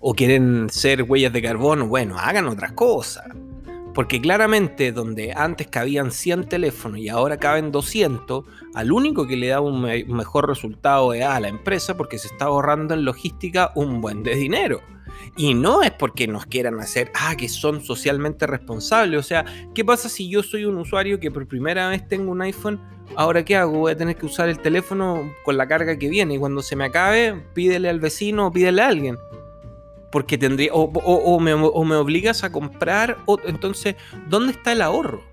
o 0.00 0.14
quieren 0.14 0.68
ser 0.68 1.04
huellas 1.04 1.32
de 1.32 1.42
carbono, 1.42 1.86
bueno, 1.86 2.18
hagan 2.18 2.48
otras 2.48 2.72
cosas. 2.72 3.24
Porque 3.94 4.20
claramente 4.20 4.90
donde 4.92 5.32
antes 5.36 5.66
cabían 5.66 6.12
100 6.12 6.48
teléfonos 6.48 6.98
y 6.98 7.08
ahora 7.10 7.36
caben 7.36 7.70
200, 7.70 8.44
al 8.74 8.92
único 8.92 9.26
que 9.26 9.36
le 9.36 9.48
da 9.48 9.60
un 9.60 9.82
mejor 9.82 10.48
resultado 10.48 11.12
es 11.12 11.24
a 11.24 11.40
la 11.40 11.48
empresa 11.48 11.96
porque 11.96 12.18
se 12.18 12.28
está 12.28 12.46
ahorrando 12.46 12.94
en 12.94 13.04
logística 13.04 13.70
un 13.74 14.00
buen 14.00 14.22
de 14.22 14.34
dinero. 14.34 14.80
Y 15.36 15.54
no 15.54 15.82
es 15.82 15.90
porque 15.90 16.26
nos 16.26 16.46
quieran 16.46 16.80
hacer, 16.80 17.10
ah, 17.14 17.36
que 17.36 17.48
son 17.48 17.82
socialmente 17.82 18.46
responsables. 18.46 19.20
O 19.20 19.22
sea, 19.22 19.44
¿qué 19.74 19.84
pasa 19.84 20.08
si 20.08 20.28
yo 20.28 20.42
soy 20.42 20.64
un 20.64 20.76
usuario 20.78 21.20
que 21.20 21.30
por 21.30 21.46
primera 21.46 21.88
vez 21.88 22.06
tengo 22.06 22.32
un 22.32 22.42
iPhone? 22.42 22.80
Ahora, 23.14 23.44
¿qué 23.44 23.56
hago? 23.56 23.78
Voy 23.78 23.92
a 23.92 23.96
tener 23.96 24.16
que 24.16 24.26
usar 24.26 24.48
el 24.48 24.58
teléfono 24.58 25.32
con 25.44 25.56
la 25.56 25.68
carga 25.68 25.98
que 25.98 26.08
viene. 26.08 26.34
Y 26.34 26.38
cuando 26.38 26.62
se 26.62 26.76
me 26.76 26.84
acabe, 26.84 27.42
pídele 27.54 27.88
al 27.88 28.00
vecino 28.00 28.46
o 28.46 28.52
pídele 28.52 28.82
a 28.82 28.88
alguien. 28.88 29.16
Porque 30.12 30.38
tendría. 30.38 30.70
O, 30.72 31.40
me, 31.40 31.54
obligas 31.54 32.44
a 32.44 32.52
comprar. 32.52 33.18
entonces, 33.46 33.96
¿dónde 34.28 34.52
está 34.52 34.72
el 34.72 34.82
ahorro? 34.82 35.24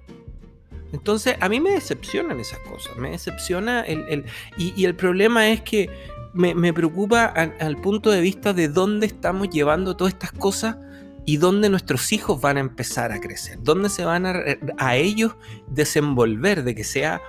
Entonces, 0.91 1.35
a 1.39 1.49
mí 1.49 1.59
me 1.59 1.71
decepcionan 1.71 2.39
esas 2.39 2.59
cosas. 2.59 2.97
Me 2.97 3.11
decepciona 3.11 3.81
el. 3.81 4.25
y 4.57 4.85
el 4.85 4.95
problema 4.95 5.49
es 5.49 5.61
que 5.61 5.89
me, 6.33 6.73
preocupa 6.73 7.25
al, 7.25 7.77
punto 7.77 8.11
de 8.11 8.21
vista 8.21 8.53
de 8.53 8.67
dónde 8.67 9.07
estamos 9.07 9.49
llevando 9.49 9.95
todas 9.95 10.13
estas 10.13 10.31
cosas 10.31 10.77
y 11.25 11.37
dónde 11.37 11.69
nuestros 11.69 12.11
hijos 12.11 12.39
van 12.41 12.57
a 12.57 12.59
empezar 12.59 13.11
a 13.11 13.19
crecer, 13.19 13.59
dónde 13.61 13.89
se 13.89 14.05
van 14.05 14.25
a, 14.25 14.35
a 14.77 14.95
ellos 14.95 15.35
desenvolver, 15.67 16.63
de 16.63 16.75
que 16.75 16.83
sea, 16.83 17.21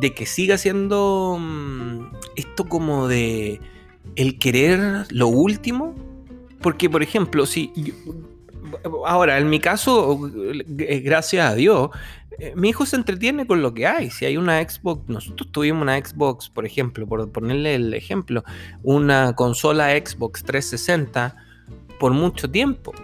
de 0.00 0.14
que 0.14 0.26
siga 0.26 0.58
siendo 0.58 1.38
mm, 1.40 2.12
esto 2.36 2.68
como 2.68 3.08
de 3.08 3.60
el 4.16 4.38
querer 4.38 5.06
lo 5.10 5.28
último, 5.28 5.94
porque 6.64 6.88
por 6.88 7.02
ejemplo, 7.02 7.44
si 7.44 7.70
ahora 9.04 9.36
en 9.36 9.50
mi 9.50 9.60
caso, 9.60 10.18
eh, 10.78 11.00
gracias 11.00 11.52
a 11.52 11.54
Dios, 11.54 11.90
eh, 12.38 12.54
mi 12.56 12.70
hijo 12.70 12.86
se 12.86 12.96
entretiene 12.96 13.46
con 13.46 13.60
lo 13.60 13.74
que 13.74 13.86
hay. 13.86 14.08
Si 14.08 14.24
hay 14.24 14.38
una 14.38 14.66
Xbox, 14.66 15.06
nosotros 15.06 15.52
tuvimos 15.52 15.82
una 15.82 15.98
Xbox, 15.98 16.48
por 16.48 16.64
ejemplo, 16.64 17.06
por 17.06 17.30
ponerle 17.30 17.74
el 17.74 17.92
ejemplo, 17.92 18.44
una 18.82 19.34
consola 19.34 19.90
Xbox 19.90 20.42
360 20.42 21.36
por 22.00 22.12
mucho 22.12 22.50
tiempo. 22.50 22.94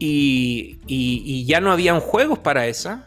Y, 0.00 1.44
ya 1.46 1.60
no 1.60 1.70
habían 1.70 2.00
juegos 2.00 2.40
para 2.40 2.66
esa. 2.66 3.06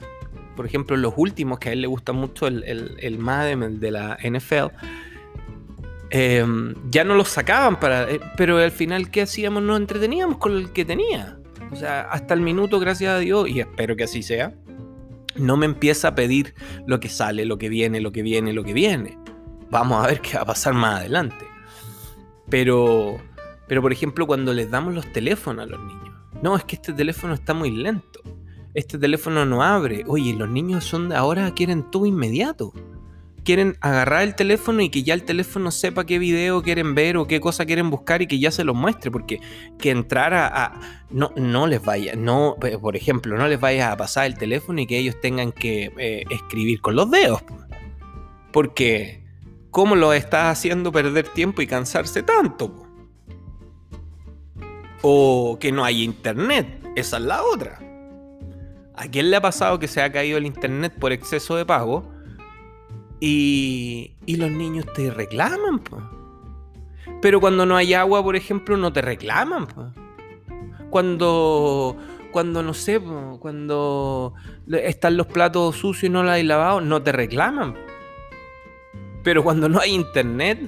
Por 0.55 0.65
ejemplo, 0.65 0.96
los 0.96 1.13
últimos, 1.17 1.60
que 1.60 1.67
a 1.67 1.74
él 1.74 1.81
le 1.81 1.88
gusta 1.88 2.13
mucho 2.13 2.48
el, 2.48 2.63
el, 2.63 2.96
el 3.00 3.20
Madden, 3.20 3.81
de 3.81 3.91
la 3.91 4.17
NFL, 4.24 4.72
em, 6.12 6.75
ya 6.89 7.03
no 7.03 7.15
los 7.15 7.30
sacaban 7.30 7.80
para. 7.80 8.10
Eh, 8.10 8.20
pero 8.38 8.58
al 8.58 8.72
final, 8.72 9.10
¿qué 9.10 9.22
hacíamos? 9.22 9.63
Nos 9.63 9.80
entreteníamos 9.80 10.38
con 10.38 10.56
el 10.56 10.72
que 10.72 10.86
tenía. 10.86 11.39
O 11.72 11.75
sea, 11.75 12.01
hasta 12.01 12.34
el 12.34 12.41
minuto, 12.41 12.80
gracias 12.80 13.13
a 13.13 13.20
Dios, 13.20 13.50
y 13.50 13.62
espero 13.62 13.96
que 13.96 14.03
así 14.03 14.24
sea, 14.24 14.53
no 15.36 15.56
me 15.56 15.65
empieza 15.65 16.10
a 16.10 16.15
pedir 16.15 16.53
lo 16.86 17.00
que 17.00 17.08
sale, 17.08 17.46
lo 17.46 17.58
que 17.58 17.70
viene, 17.70 18.01
lo 18.01 18.12
que 18.12 18.22
viene, 18.22 18.53
lo 18.53 18.63
que 18.63 18.74
viene. 18.74 19.18
Vamos 19.70 20.03
a 20.03 20.08
ver 20.08 20.20
qué 20.22 20.36
va 20.36 20.41
a 20.41 20.46
pasar 20.46 20.74
más 20.74 21.00
adelante. 21.00 21.46
Pero, 22.50 23.18
pero 23.68 23.82
por 23.82 23.94
ejemplo, 23.94 24.27
cuando 24.27 24.53
les 24.53 24.70
damos 24.70 24.94
los 24.94 25.12
teléfonos 25.13 25.63
a 25.63 25.70
los 25.70 25.80
niños, 25.80 26.15
no, 26.41 26.58
es 26.58 26.65
que 26.65 26.75
este 26.75 26.91
teléfono 26.91 27.34
está 27.34 27.53
muy 27.53 27.72
lento. 27.72 28.22
Este 28.74 28.98
teléfono 28.98 29.46
no 29.46 29.63
abre. 29.63 30.03
Oye, 30.08 30.34
los 30.34 30.50
niños 30.50 30.84
son 30.84 31.13
ahora 31.13 31.53
quieren 31.53 31.89
todo 31.89 32.06
inmediato 32.06 32.74
quieren 33.43 33.77
agarrar 33.81 34.24
el 34.24 34.36
teléfono 34.36 34.81
y 34.81 34.89
que 34.89 35.03
ya 35.03 35.13
el 35.13 35.24
teléfono 35.24 35.71
sepa 35.71 36.05
qué 36.05 36.19
video 36.19 36.62
quieren 36.62 36.95
ver 36.95 37.17
o 37.17 37.27
qué 37.27 37.39
cosa 37.39 37.65
quieren 37.65 37.89
buscar 37.89 38.21
y 38.21 38.27
que 38.27 38.39
ya 38.39 38.51
se 38.51 38.63
los 38.63 38.75
muestre, 38.75 39.12
porque 39.12 39.39
que 39.79 39.89
entrar 39.89 40.33
a, 40.33 40.79
no, 41.10 41.31
no 41.36 41.67
les 41.67 41.83
vaya, 41.83 42.15
no, 42.15 42.55
por 42.81 42.95
ejemplo, 42.95 43.38
no 43.38 43.48
les 43.48 43.60
vaya 43.60 43.91
a 43.91 43.98
pasar 43.98 44.25
el 44.25 44.38
teléfono 44.38 44.81
y 44.81 44.88
que 44.88 44.98
ellos 44.98 45.15
tengan 45.21 45.51
que 45.51 45.91
eh, 45.98 46.24
escribir 46.29 46.81
con 46.81 46.95
los 46.95 47.10
dedos. 47.10 47.41
Porque, 48.51 49.24
¿cómo 49.71 49.95
lo 49.95 50.13
estás 50.13 50.57
haciendo 50.57 50.91
perder 50.91 51.27
tiempo 51.29 51.62
y 51.62 51.67
cansarse 51.67 52.21
tanto? 52.24 52.88
O 55.01 55.57
que 55.60 55.71
no 55.71 55.83
hay 55.83 56.03
internet, 56.03 56.67
esa 56.95 57.17
es 57.17 57.24
la 57.24 57.43
otra. 57.43 57.79
¿A 58.93 59.07
quién 59.07 59.31
le 59.31 59.38
ha 59.38 59.41
pasado 59.41 59.79
que 59.79 59.88
se 59.88 60.01
ha 60.01 60.12
caído 60.12 60.38
el 60.38 60.45
internet 60.45 60.93
por 61.00 61.12
exceso 61.12 61.55
de 61.55 61.65
pago? 61.65 62.11
Y, 63.22 64.16
y 64.25 64.36
los 64.36 64.51
niños 64.51 64.86
te 64.94 65.12
reclaman, 65.12 65.80
pues. 65.80 66.04
Pero 67.22 67.40
cuando 67.40 67.66
no 67.68 67.78
hay 67.78 67.94
agua, 67.94 68.24
por 68.24 68.36
ejemplo, 68.36 68.75
no 68.75 68.92
te 68.92 69.01
reclaman, 69.01 69.68
pues. 69.68 69.88
Cuando, 70.90 71.96
cuando 72.32 72.63
no 72.63 72.74
sé, 72.74 73.00
cuando 73.40 74.34
están 74.68 75.18
los 75.18 75.28
platos 75.28 75.78
sucios 75.78 76.06
y 76.06 76.10
no 76.10 76.24
los 76.24 76.32
hay 76.32 76.44
lavado, 76.44 76.82
no 76.82 77.01
te 77.01 77.12
reclaman. 77.12 77.75
Pero 79.24 79.44
cuando 79.44 79.70
no 79.70 79.80
hay 79.80 79.92
internet, 79.92 80.60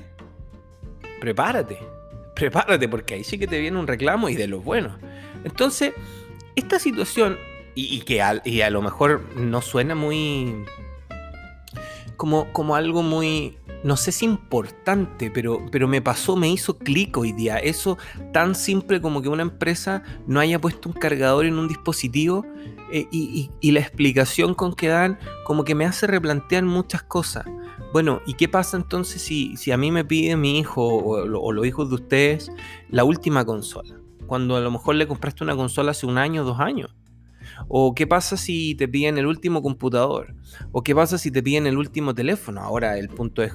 prepárate. 1.19 1.79
Prepárate, 2.35 2.87
porque 2.87 3.15
ahí 3.15 3.23
sí 3.23 3.39
que 3.39 3.47
te 3.47 3.59
viene 3.59 3.79
un 3.79 3.87
reclamo 3.87 4.29
y 4.29 4.35
de 4.35 4.47
los 4.47 4.63
buenos. 4.63 4.93
Entonces, 5.43 5.93
esta 6.55 6.77
situación, 6.77 7.37
y, 7.75 8.01
que 8.01 8.21
y 8.45 8.61
a 8.61 8.69
lo 8.69 8.81
mejor 8.83 9.21
no 9.35 9.61
suena 9.61 9.95
muy 9.95 10.65
como, 12.17 12.75
algo 12.75 13.03
muy, 13.03 13.57
no 13.83 13.97
sé 13.97 14.11
si 14.11 14.25
importante, 14.25 15.31
pero, 15.31 15.65
pero 15.71 15.87
me 15.87 16.01
pasó, 16.01 16.35
me 16.35 16.49
hizo 16.49 16.77
clic 16.77 17.17
hoy 17.17 17.31
día. 17.31 17.57
Eso 17.57 17.97
tan 18.31 18.55
simple 18.55 19.01
como 19.01 19.21
que 19.21 19.29
una 19.29 19.43
empresa 19.43 20.03
no 20.27 20.39
haya 20.39 20.59
puesto 20.59 20.89
un 20.89 20.95
cargador 20.95 21.45
en 21.45 21.57
un 21.57 21.67
dispositivo 21.67 22.45
eh, 22.91 23.07
y, 23.11 23.71
la 23.71 23.79
explicación 23.79 24.53
con 24.53 24.73
que 24.73 24.87
dan 24.87 25.19
como 25.45 25.63
que 25.63 25.75
me 25.75 25.85
hace 25.85 26.07
replantear 26.07 26.63
muchas 26.63 27.03
cosas. 27.03 27.45
Bueno, 27.91 28.21
¿y 28.25 28.33
qué 28.33 28.47
pasa 28.47 28.77
entonces 28.77 29.21
si, 29.21 29.55
si 29.57 29.71
a 29.71 29.77
mí 29.77 29.91
me 29.91 30.03
pide 30.03 30.35
mi 30.35 30.59
hijo 30.59 30.83
o, 30.85 31.23
o 31.23 31.51
los 31.51 31.65
hijos 31.65 31.89
de 31.89 31.95
ustedes 31.95 32.51
la 32.89 33.03
última 33.03 33.45
consola? 33.45 33.99
Cuando 34.27 34.55
a 34.55 34.61
lo 34.61 34.71
mejor 34.71 34.95
le 34.95 35.07
compraste 35.07 35.43
una 35.43 35.55
consola 35.55 35.91
hace 35.91 36.05
un 36.05 36.17
año, 36.17 36.43
dos 36.43 36.59
años. 36.59 36.95
¿O 37.67 37.95
qué 37.95 38.07
pasa 38.07 38.37
si 38.37 38.75
te 38.75 38.87
piden 38.87 39.17
el 39.17 39.25
último 39.25 39.61
computador? 39.61 40.35
¿O 40.71 40.83
qué 40.83 40.95
pasa 40.95 41.17
si 41.17 41.31
te 41.31 41.43
piden 41.43 41.67
el 41.67 41.77
último 41.77 42.13
teléfono? 42.13 42.61
Ahora 42.61 42.97
el 42.97 43.09
punto 43.09 43.43
es, 43.43 43.53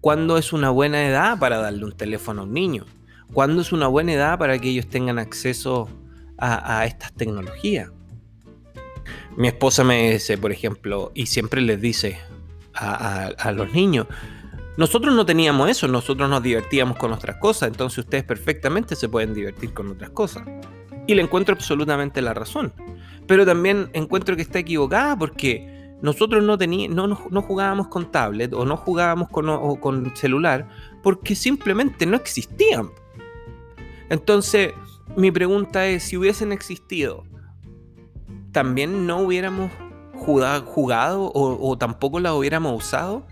¿cuándo 0.00 0.38
es 0.38 0.52
una 0.52 0.70
buena 0.70 1.06
edad 1.06 1.38
para 1.38 1.58
darle 1.58 1.84
un 1.84 1.92
teléfono 1.92 2.42
a 2.42 2.44
un 2.44 2.52
niño? 2.52 2.84
¿Cuándo 3.32 3.60
es 3.62 3.72
una 3.72 3.88
buena 3.88 4.12
edad 4.12 4.38
para 4.38 4.58
que 4.58 4.70
ellos 4.70 4.88
tengan 4.88 5.18
acceso 5.18 5.88
a, 6.38 6.86
estas 6.86 7.12
tecnologías? 7.12 7.90
Mi 9.36 9.48
esposa 9.48 9.84
me 9.84 10.12
dice, 10.12 10.38
por 10.38 10.52
ejemplo, 10.52 11.12
y 11.14 11.26
siempre 11.26 11.60
les 11.60 11.80
dice 11.80 12.18
a, 12.74 13.26
a 13.26 13.52
los 13.52 13.72
niños, 13.72 14.06
nosotros 14.76 15.14
no 15.14 15.26
teníamos 15.26 15.68
eso, 15.68 15.88
nosotros 15.88 16.30
nos 16.30 16.42
divertíamos 16.42 16.96
con 16.96 17.12
otras 17.12 17.36
cosas, 17.36 17.68
entonces 17.68 17.98
ustedes 17.98 18.24
perfectamente 18.24 18.94
se 18.94 19.08
pueden 19.08 19.34
divertir 19.34 19.74
con 19.74 19.88
otras 19.88 20.10
cosas. 20.10 20.44
Y 21.06 21.14
le 21.14 21.22
encuentro 21.22 21.54
absolutamente 21.54 22.22
la 22.22 22.34
razón 22.34 22.72
pero 23.28 23.46
también 23.46 23.90
encuentro 23.92 24.34
que 24.34 24.42
está 24.42 24.58
equivocada 24.58 25.16
porque 25.16 25.94
nosotros 26.00 26.42
no, 26.42 26.56
no, 26.56 27.18
no, 27.30 27.42
jugábamos 27.42 27.88
con 27.88 28.10
tablet 28.10 28.52
o 28.54 28.64
no 28.64 28.76
jugábamos 28.76 29.28
con, 29.28 29.76
con 29.76 30.16
celular 30.16 30.66
porque 31.02 31.34
simplemente 31.36 32.06
no 32.06 32.16
existían. 32.16 32.88
Entonces, 34.08 34.72
mi 35.14 35.30
pregunta 35.30 35.86
es, 35.86 36.04
si 36.04 36.16
hubiesen 36.16 36.52
existido, 36.52 37.24
¿también 38.52 39.06
no 39.06 39.18
hubiéramos 39.18 39.70
jugado, 40.14 41.30
o, 41.34 41.78
tampoco 41.78 42.20
las 42.20 42.32
hubiéramos 42.32 42.76
usado? 42.76 43.26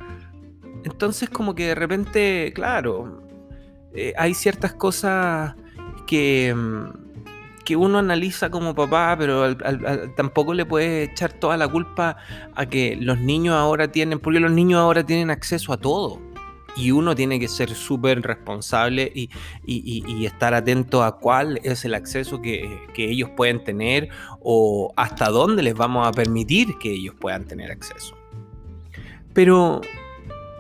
Entonces, 0.84 1.30
como 1.30 1.54
que 1.54 1.68
de 1.68 1.74
repente, 1.74 2.52
claro, 2.54 3.22
eh, 3.94 4.12
hay 4.18 4.34
ciertas 4.34 4.74
cosas 4.74 5.54
que 6.06 6.54
mm, 6.54 7.05
que 7.66 7.74
uno 7.74 7.98
analiza 7.98 8.48
como 8.48 8.76
papá, 8.76 9.16
pero 9.18 9.56
tampoco 10.14 10.54
le 10.54 10.64
puede 10.64 11.02
echar 11.02 11.32
toda 11.32 11.56
la 11.56 11.66
culpa 11.66 12.16
a 12.54 12.66
que 12.66 12.96
los 12.98 13.18
niños 13.18 13.56
ahora 13.56 13.90
tienen, 13.90 14.20
porque 14.20 14.38
los 14.38 14.52
niños 14.52 14.78
ahora 14.78 15.04
tienen 15.04 15.30
acceso 15.30 15.72
a 15.72 15.76
todo. 15.76 16.22
Y 16.76 16.92
uno 16.92 17.16
tiene 17.16 17.40
que 17.40 17.48
ser 17.48 17.70
súper 17.74 18.22
responsable 18.22 19.10
y, 19.14 19.28
estar 20.24 20.54
atento 20.54 21.02
a 21.02 21.18
cuál 21.18 21.58
es 21.64 21.84
el 21.84 21.94
acceso 21.94 22.40
que, 22.40 22.78
que, 22.94 23.10
ellos 23.10 23.30
pueden 23.36 23.64
tener 23.64 24.10
o 24.40 24.92
hasta 24.96 25.30
dónde 25.30 25.62
les 25.62 25.74
vamos 25.74 26.06
a 26.06 26.12
permitir 26.12 26.78
que 26.78 26.92
ellos 26.92 27.16
puedan 27.18 27.46
tener 27.46 27.72
acceso. 27.72 28.16
Pero, 29.32 29.80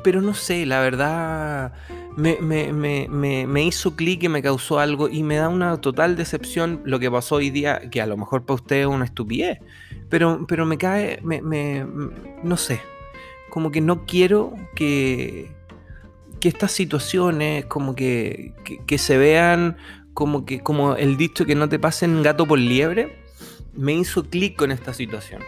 pero 0.02 0.22
no 0.22 0.34
sé, 0.34 0.66
la 0.66 0.80
verdad 0.80 1.72
me, 2.16 2.38
me, 2.40 2.72
me, 3.08 3.46
me 3.46 3.62
hizo 3.62 3.94
clic 3.94 4.22
y 4.22 4.28
me 4.28 4.42
causó 4.42 4.78
algo 4.78 5.08
y 5.08 5.22
me 5.22 5.36
da 5.36 5.48
una 5.48 5.80
total 5.80 6.16
decepción 6.16 6.80
lo 6.84 6.98
que 6.98 7.10
pasó 7.10 7.36
hoy 7.36 7.50
día, 7.50 7.90
que 7.90 8.00
a 8.00 8.06
lo 8.06 8.16
mejor 8.16 8.44
para 8.44 8.54
usted 8.54 8.80
es 8.80 8.86
una 8.86 9.04
estupidez, 9.04 9.58
pero, 10.08 10.46
pero 10.48 10.64
me 10.64 10.78
cae, 10.78 11.20
me, 11.22 11.86
no 12.42 12.56
sé, 12.56 12.80
como 13.50 13.70
que 13.70 13.82
no 13.82 14.06
quiero 14.06 14.54
que, 14.74 15.50
que 16.40 16.48
estas 16.48 16.72
situaciones 16.72 17.66
como 17.66 17.94
que, 17.94 18.54
que, 18.86 18.98
se 18.98 19.18
vean 19.18 19.76
como 20.14 20.46
que 20.46 20.60
como 20.60 20.96
el 20.96 21.18
dicho 21.18 21.44
que 21.44 21.54
no 21.54 21.68
te 21.68 21.78
pasen 21.78 22.22
gato 22.22 22.46
por 22.46 22.58
liebre, 22.58 23.18
me 23.74 23.92
hizo 23.92 24.24
clic 24.24 24.56
con 24.56 24.72
esta 24.72 24.94
situación. 24.94 25.42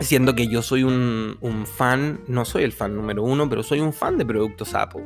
Siendo 0.00 0.36
que 0.36 0.46
yo 0.46 0.62
soy 0.62 0.84
un, 0.84 1.36
fan, 1.66 2.20
no 2.28 2.44
soy 2.44 2.62
el 2.62 2.72
fan 2.72 2.94
número 2.94 3.24
uno, 3.24 3.48
pero 3.48 3.64
soy 3.64 3.80
un 3.80 3.92
fan 3.92 4.16
de 4.16 4.24
productos 4.24 4.74
Apple. 4.74 5.02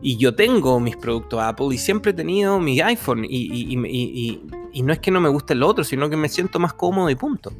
Y 0.00 0.16
yo 0.16 0.34
tengo 0.34 0.80
mis 0.80 0.96
productos 0.96 1.40
Apple 1.40 1.68
y 1.72 1.78
siempre 1.78 2.10
he 2.10 2.14
tenido 2.14 2.58
mi 2.58 2.80
iPhone. 2.80 3.24
Y, 3.28 4.40
no 4.82 4.92
es 4.92 4.98
que 4.98 5.10
no 5.12 5.20
me 5.20 5.28
guste 5.28 5.52
el 5.52 5.62
otro, 5.62 5.84
sino 5.84 6.10
que 6.10 6.16
me 6.16 6.28
siento 6.28 6.58
más 6.58 6.74
cómodo 6.74 7.08
y 7.08 7.14
punto. 7.14 7.52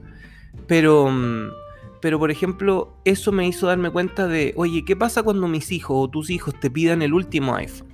Pero, 0.67 1.09
pero, 2.01 2.19
por 2.19 2.33
ejemplo, 2.33 2.97
eso 3.05 3.31
me 3.31 3.47
hizo 3.47 3.69
darme 3.69 3.91
cuenta 3.91 4.27
de, 4.27 4.53
oye, 4.57 4.85
¿qué 4.85 4.97
pasa 4.97 5.23
cuando 5.23 5.47
mis 5.47 5.71
hijos 5.71 5.97
o 5.97 6.11
tus 6.11 6.31
hijos 6.31 6.59
te 6.59 6.69
pidan 6.69 7.03
el 7.03 7.15
último 7.15 7.55
iPhone? 7.55 7.93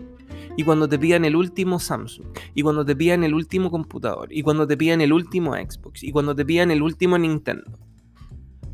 Y 0.56 0.64
cuando 0.64 0.88
te 0.88 0.98
pidan 0.98 1.26
el 1.26 1.36
último 1.36 1.78
Samsung, 1.78 2.26
y 2.54 2.62
cuando 2.62 2.84
te 2.84 2.96
pidan 2.96 3.22
el 3.22 3.34
último 3.34 3.70
computador, 3.70 4.32
y 4.32 4.42
cuando 4.42 4.66
te 4.66 4.76
pidan 4.76 5.02
el 5.02 5.12
último 5.12 5.54
Xbox, 5.54 6.02
y 6.02 6.10
cuando 6.10 6.34
te 6.34 6.44
pidan 6.44 6.70
el 6.70 6.82
último 6.82 7.16
Nintendo 7.16 7.70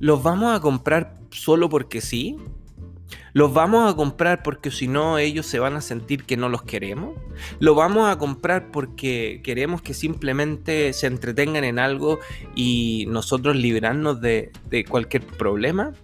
¿Los 0.05 0.23
vamos 0.23 0.55
a 0.55 0.61
comprar 0.61 1.17
solo 1.31 1.71
porque 1.71 2.03
sí? 2.03 2.37
¿Los 3.33 3.55
vamos 3.55 3.91
a 3.91 3.97
comprar 3.97 4.43
porque 4.43 4.71
si 4.71 4.87
no 4.87 5.17
ellos 5.17 5.47
se 5.47 5.59
van 5.59 5.77
a 5.77 5.81
sentir 5.81 6.25
que 6.25 6.37
no 6.37 6.51
los 6.51 6.63
queremos? 6.63 7.19
¿Lo 7.59 7.75
vamos 7.75 8.07
a 8.11 8.19
comprar 8.19 8.71
porque 8.71 9.41
queremos 9.43 9.81
que 9.81 9.95
simplemente 9.95 10.93
se 10.93 11.07
entretengan 11.07 11.65
en 11.65 11.79
algo 11.79 12.19
y 12.55 13.07
nosotros 13.09 13.57
librarnos 13.57 14.21
de, 14.21 14.53
de 14.69 14.85
cualquier 14.85 15.25
problema? 15.25 15.95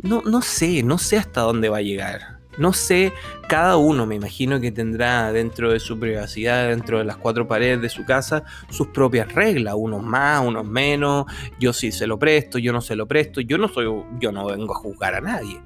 No, 0.00 0.22
no 0.22 0.40
sé, 0.40 0.84
no 0.84 0.96
sé 0.98 1.16
hasta 1.16 1.40
dónde 1.40 1.70
va 1.70 1.78
a 1.78 1.82
llegar. 1.82 2.37
No 2.58 2.72
sé, 2.72 3.12
cada 3.48 3.76
uno 3.76 4.04
me 4.04 4.16
imagino 4.16 4.60
que 4.60 4.72
tendrá 4.72 5.32
dentro 5.32 5.72
de 5.72 5.78
su 5.78 5.98
privacidad, 5.98 6.68
dentro 6.68 6.98
de 6.98 7.04
las 7.04 7.16
cuatro 7.16 7.46
paredes 7.46 7.80
de 7.80 7.88
su 7.88 8.04
casa, 8.04 8.42
sus 8.68 8.88
propias 8.88 9.32
reglas, 9.32 9.74
unos 9.76 10.02
más, 10.02 10.44
unos 10.44 10.66
menos, 10.66 11.26
yo 11.60 11.72
sí 11.72 11.92
se 11.92 12.08
lo 12.08 12.18
presto, 12.18 12.58
yo 12.58 12.72
no 12.72 12.80
se 12.80 12.96
lo 12.96 13.06
presto, 13.06 13.40
yo 13.40 13.58
no 13.58 13.68
soy, 13.68 13.86
yo 14.18 14.32
no 14.32 14.46
vengo 14.46 14.74
a 14.74 14.78
juzgar 14.78 15.14
a 15.14 15.20
nadie, 15.20 15.60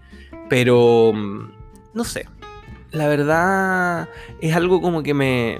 pero 0.50 1.12
mm, 1.14 1.50
no 1.94 2.04
sé, 2.04 2.28
la 2.90 3.08
verdad 3.08 4.10
es 4.42 4.54
algo 4.54 4.82
como 4.82 5.02
que 5.02 5.14
me, 5.14 5.58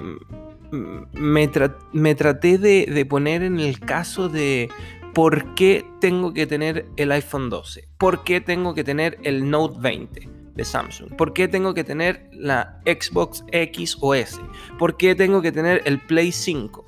me, 1.13 1.47
traté 1.47 2.59
de, 2.59 2.85
de 2.85 3.05
poner 3.07 3.41
en 3.41 3.59
el 3.59 3.79
caso 3.79 4.29
de 4.29 4.69
por 5.15 5.55
qué 5.55 5.83
tengo 5.99 6.31
que 6.31 6.45
tener 6.45 6.85
el 6.95 7.11
iPhone 7.11 7.49
12, 7.49 7.87
por 7.97 8.23
qué 8.23 8.39
tengo 8.39 8.75
que 8.75 8.83
tener 8.83 9.17
el 9.23 9.49
Note 9.49 9.79
20 9.79 10.42
de 10.55 10.65
Samsung? 10.65 11.15
¿Por 11.15 11.33
qué 11.33 11.47
tengo 11.47 11.73
que 11.73 11.83
tener 11.83 12.29
la 12.31 12.79
Xbox 12.85 13.43
X 13.51 13.97
o 14.01 14.13
S? 14.13 14.39
¿Por 14.77 14.97
qué 14.97 15.15
tengo 15.15 15.41
que 15.41 15.51
tener 15.51 15.81
el 15.85 15.99
Play 15.99 16.31
5? 16.31 16.85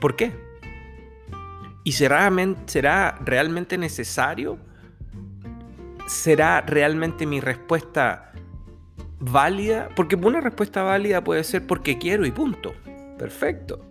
¿Por 0.00 0.16
qué? 0.16 0.32
¿Y 1.84 1.92
será, 1.92 2.30
será 2.66 3.18
realmente 3.24 3.78
necesario? 3.78 4.58
¿Será 6.06 6.60
realmente 6.60 7.26
mi 7.26 7.40
respuesta 7.40 8.32
válida? 9.18 9.88
Porque 9.94 10.16
una 10.16 10.40
respuesta 10.40 10.82
válida 10.82 11.22
puede 11.22 11.44
ser 11.44 11.66
porque 11.66 11.98
quiero 11.98 12.26
y 12.26 12.30
punto. 12.30 12.74
Perfecto. 13.18 13.88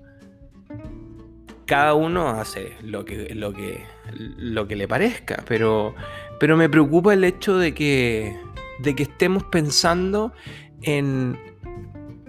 Cada 1.66 1.94
uno 1.94 2.28
hace 2.28 2.76
lo 2.82 3.06
que, 3.06 3.34
lo 3.34 3.54
que, 3.54 3.86
lo 4.12 4.68
que 4.68 4.76
le 4.76 4.90
parezca, 4.90 5.42
pero 5.48 5.96
pero 6.42 6.58
me 6.58 6.70
preocupa 6.70 7.14
el 7.14 7.24
hecho 7.24 7.60
de 7.60 7.76
que, 7.76 8.36
de 8.80 8.96
que 8.96 9.04
estemos 9.04 9.44
pensando 9.44 10.34
en 10.82 11.38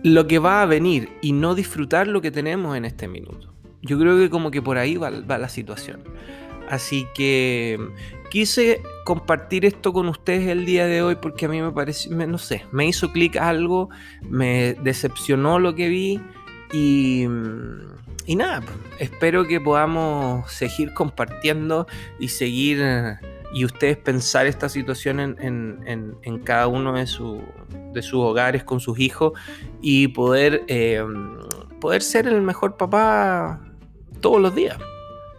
lo 0.04 0.26
que 0.26 0.38
va 0.38 0.60
a 0.60 0.66
venir 0.66 1.08
y 1.22 1.32
no 1.32 1.54
disfrutar 1.54 2.08
lo 2.08 2.20
que 2.20 2.30
tenemos 2.30 2.76
en 2.76 2.84
este 2.84 3.08
minuto. 3.08 3.54
Yo 3.80 3.98
creo 3.98 4.18
que 4.18 4.28
como 4.28 4.50
que 4.50 4.60
por 4.60 4.76
ahí 4.76 4.98
va, 4.98 5.10
la 5.10 5.48
situación. 5.48 6.04
Así 6.68 7.06
que 7.14 7.80
quise 8.30 8.82
compartir 9.06 9.64
esto 9.64 9.94
con 9.94 10.10
ustedes 10.10 10.46
el 10.46 10.66
día 10.66 10.84
de 10.84 11.00
hoy 11.00 11.14
porque 11.14 11.46
a 11.46 11.48
mí 11.48 11.62
me 11.62 11.72
parece, 11.72 12.10
no 12.10 12.36
sé, 12.36 12.66
me 12.70 12.86
hizo 12.86 13.12
clic 13.12 13.38
algo, 13.38 13.88
me 14.28 14.74
decepcionó 14.74 15.58
lo 15.58 15.74
que 15.74 15.88
vi 15.88 16.20
y, 16.70 17.24
y 18.26 18.36
nada, 18.36 18.62
espero 18.98 19.46
que 19.46 19.58
podamos 19.58 20.52
seguir 20.52 20.92
compartiendo 20.92 21.86
y 22.20 22.28
seguir 22.28 22.82
y 23.52 23.64
ustedes 23.64 23.98
pensar 23.98 24.46
esta 24.46 24.68
situación 24.68 25.20
en, 25.20 26.42
cada 26.44 26.68
uno 26.68 26.94
de, 26.94 27.00
de, 27.00 28.02
sus 28.02 28.20
hogares 28.20 28.64
con 28.64 28.80
sus 28.80 28.98
hijos 28.98 29.32
y 29.80 30.08
poder, 30.08 30.64
eh, 30.68 31.04
poder 31.80 32.02
ser 32.02 32.26
el 32.26 32.40
mejor 32.40 32.76
papá 32.76 33.60
todos 34.20 34.40
los 34.40 34.54
días. 34.54 34.78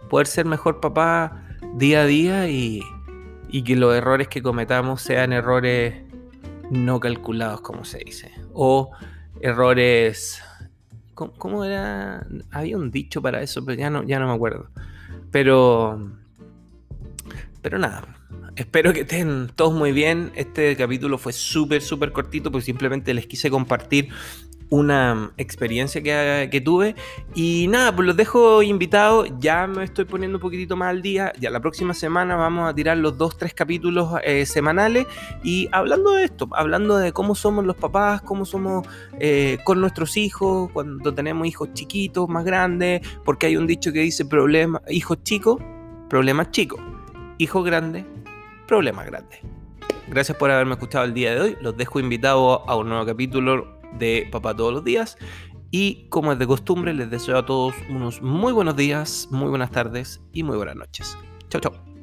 Poder 0.08 0.28
ser 0.28 0.46
mejor 0.46 0.80
papá 0.80 1.44
día 1.74 2.02
a 2.02 2.06
día 2.06 2.48
y, 2.48 2.82
que 3.64 3.76
los 3.76 3.94
errores 3.94 4.28
que 4.28 4.42
cometamos 4.42 5.02
sean 5.02 5.32
errores 5.32 6.02
no 6.70 7.00
calculados, 7.00 7.60
como 7.60 7.84
se 7.84 7.98
dice. 7.98 8.30
O 8.52 8.90
errores... 9.40 10.40
¿Cómo, 11.14 11.64
era? 11.64 12.26
Había 12.50 12.76
un 12.76 12.90
dicho 12.90 13.22
para 13.22 13.40
eso, 13.40 13.64
pero 13.64 13.78
ya 13.78 13.88
no, 13.88 14.02
ya 14.02 14.18
no 14.18 14.26
me 14.26 14.34
acuerdo. 14.34 14.66
Pero 15.30 16.10
pero 17.64 17.78
nada, 17.78 18.04
espero 18.56 18.92
que 18.92 19.00
estén 19.00 19.50
todos 19.56 19.72
muy 19.72 19.90
bien. 19.92 20.32
Este 20.34 20.76
capítulo 20.76 21.16
fue 21.16 21.32
súper, 21.32 21.80
súper 21.80 22.12
cortito 22.12 22.52
porque 22.52 22.66
simplemente 22.66 23.14
les 23.14 23.26
quise 23.26 23.48
compartir 23.48 24.10
una 24.68 25.32
experiencia 25.38 26.02
que, 26.02 26.60
tuve. 26.62 26.94
Y 27.34 27.66
nada, 27.70 27.96
pues 27.96 28.06
los 28.06 28.18
dejo 28.18 28.62
invitados. 28.62 29.30
Ya 29.40 29.66
me 29.66 29.82
estoy 29.82 30.04
poniendo 30.04 30.36
un 30.36 30.42
poquitito 30.42 30.76
más 30.76 30.90
al 30.90 31.00
día. 31.00 31.32
Ya 31.40 31.48
la 31.48 31.60
próxima 31.60 31.94
semana 31.94 32.36
vamos 32.36 32.68
a 32.68 32.74
tirar 32.74 32.98
los 32.98 33.16
dos, 33.16 33.38
tres 33.38 33.54
capítulos 33.54 34.10
eh, 34.24 34.44
semanales. 34.44 35.06
Y 35.42 35.70
hablando 35.72 36.10
de 36.10 36.24
esto, 36.24 36.50
hablando 36.52 36.98
de 36.98 37.12
cómo 37.12 37.34
somos 37.34 37.64
los 37.64 37.76
papás, 37.76 38.20
cómo 38.20 38.44
somos 38.44 38.86
eh, 39.18 39.56
con 39.64 39.80
nuestros 39.80 40.18
hijos, 40.18 40.70
cuando 40.70 41.14
tenemos 41.14 41.48
hijos 41.48 41.72
chiquitos, 41.72 42.28
más 42.28 42.44
grandes. 42.44 43.00
Porque 43.24 43.46
hay 43.46 43.56
un 43.56 43.66
dicho 43.66 43.90
que 43.90 44.00
dice 44.00 44.26
problema, 44.26 44.82
hijos 44.90 45.22
chicos, 45.22 45.62
problemas 46.10 46.50
chicos 46.50 46.78
hijo 47.38 47.62
grande, 47.62 48.04
problema 48.66 49.04
grande. 49.04 49.40
Gracias 50.08 50.36
por 50.36 50.50
haberme 50.50 50.72
escuchado 50.72 51.04
el 51.04 51.14
día 51.14 51.34
de 51.34 51.40
hoy. 51.40 51.56
Los 51.60 51.76
dejo 51.76 52.00
invitados 52.00 52.60
a 52.66 52.76
un 52.76 52.88
nuevo 52.88 53.06
capítulo 53.06 53.78
de 53.98 54.28
Papá 54.30 54.54
todos 54.54 54.72
los 54.72 54.84
días. 54.84 55.16
Y 55.70 56.06
como 56.08 56.32
es 56.32 56.38
de 56.38 56.46
costumbre, 56.46 56.94
les 56.94 57.10
deseo 57.10 57.36
a 57.36 57.46
todos 57.46 57.74
unos 57.90 58.22
muy 58.22 58.52
buenos 58.52 58.76
días, 58.76 59.28
muy 59.30 59.48
buenas 59.48 59.70
tardes 59.70 60.20
y 60.32 60.42
muy 60.42 60.56
buenas 60.56 60.76
noches. 60.76 61.18
Chao, 61.48 61.60
chao. 61.60 61.93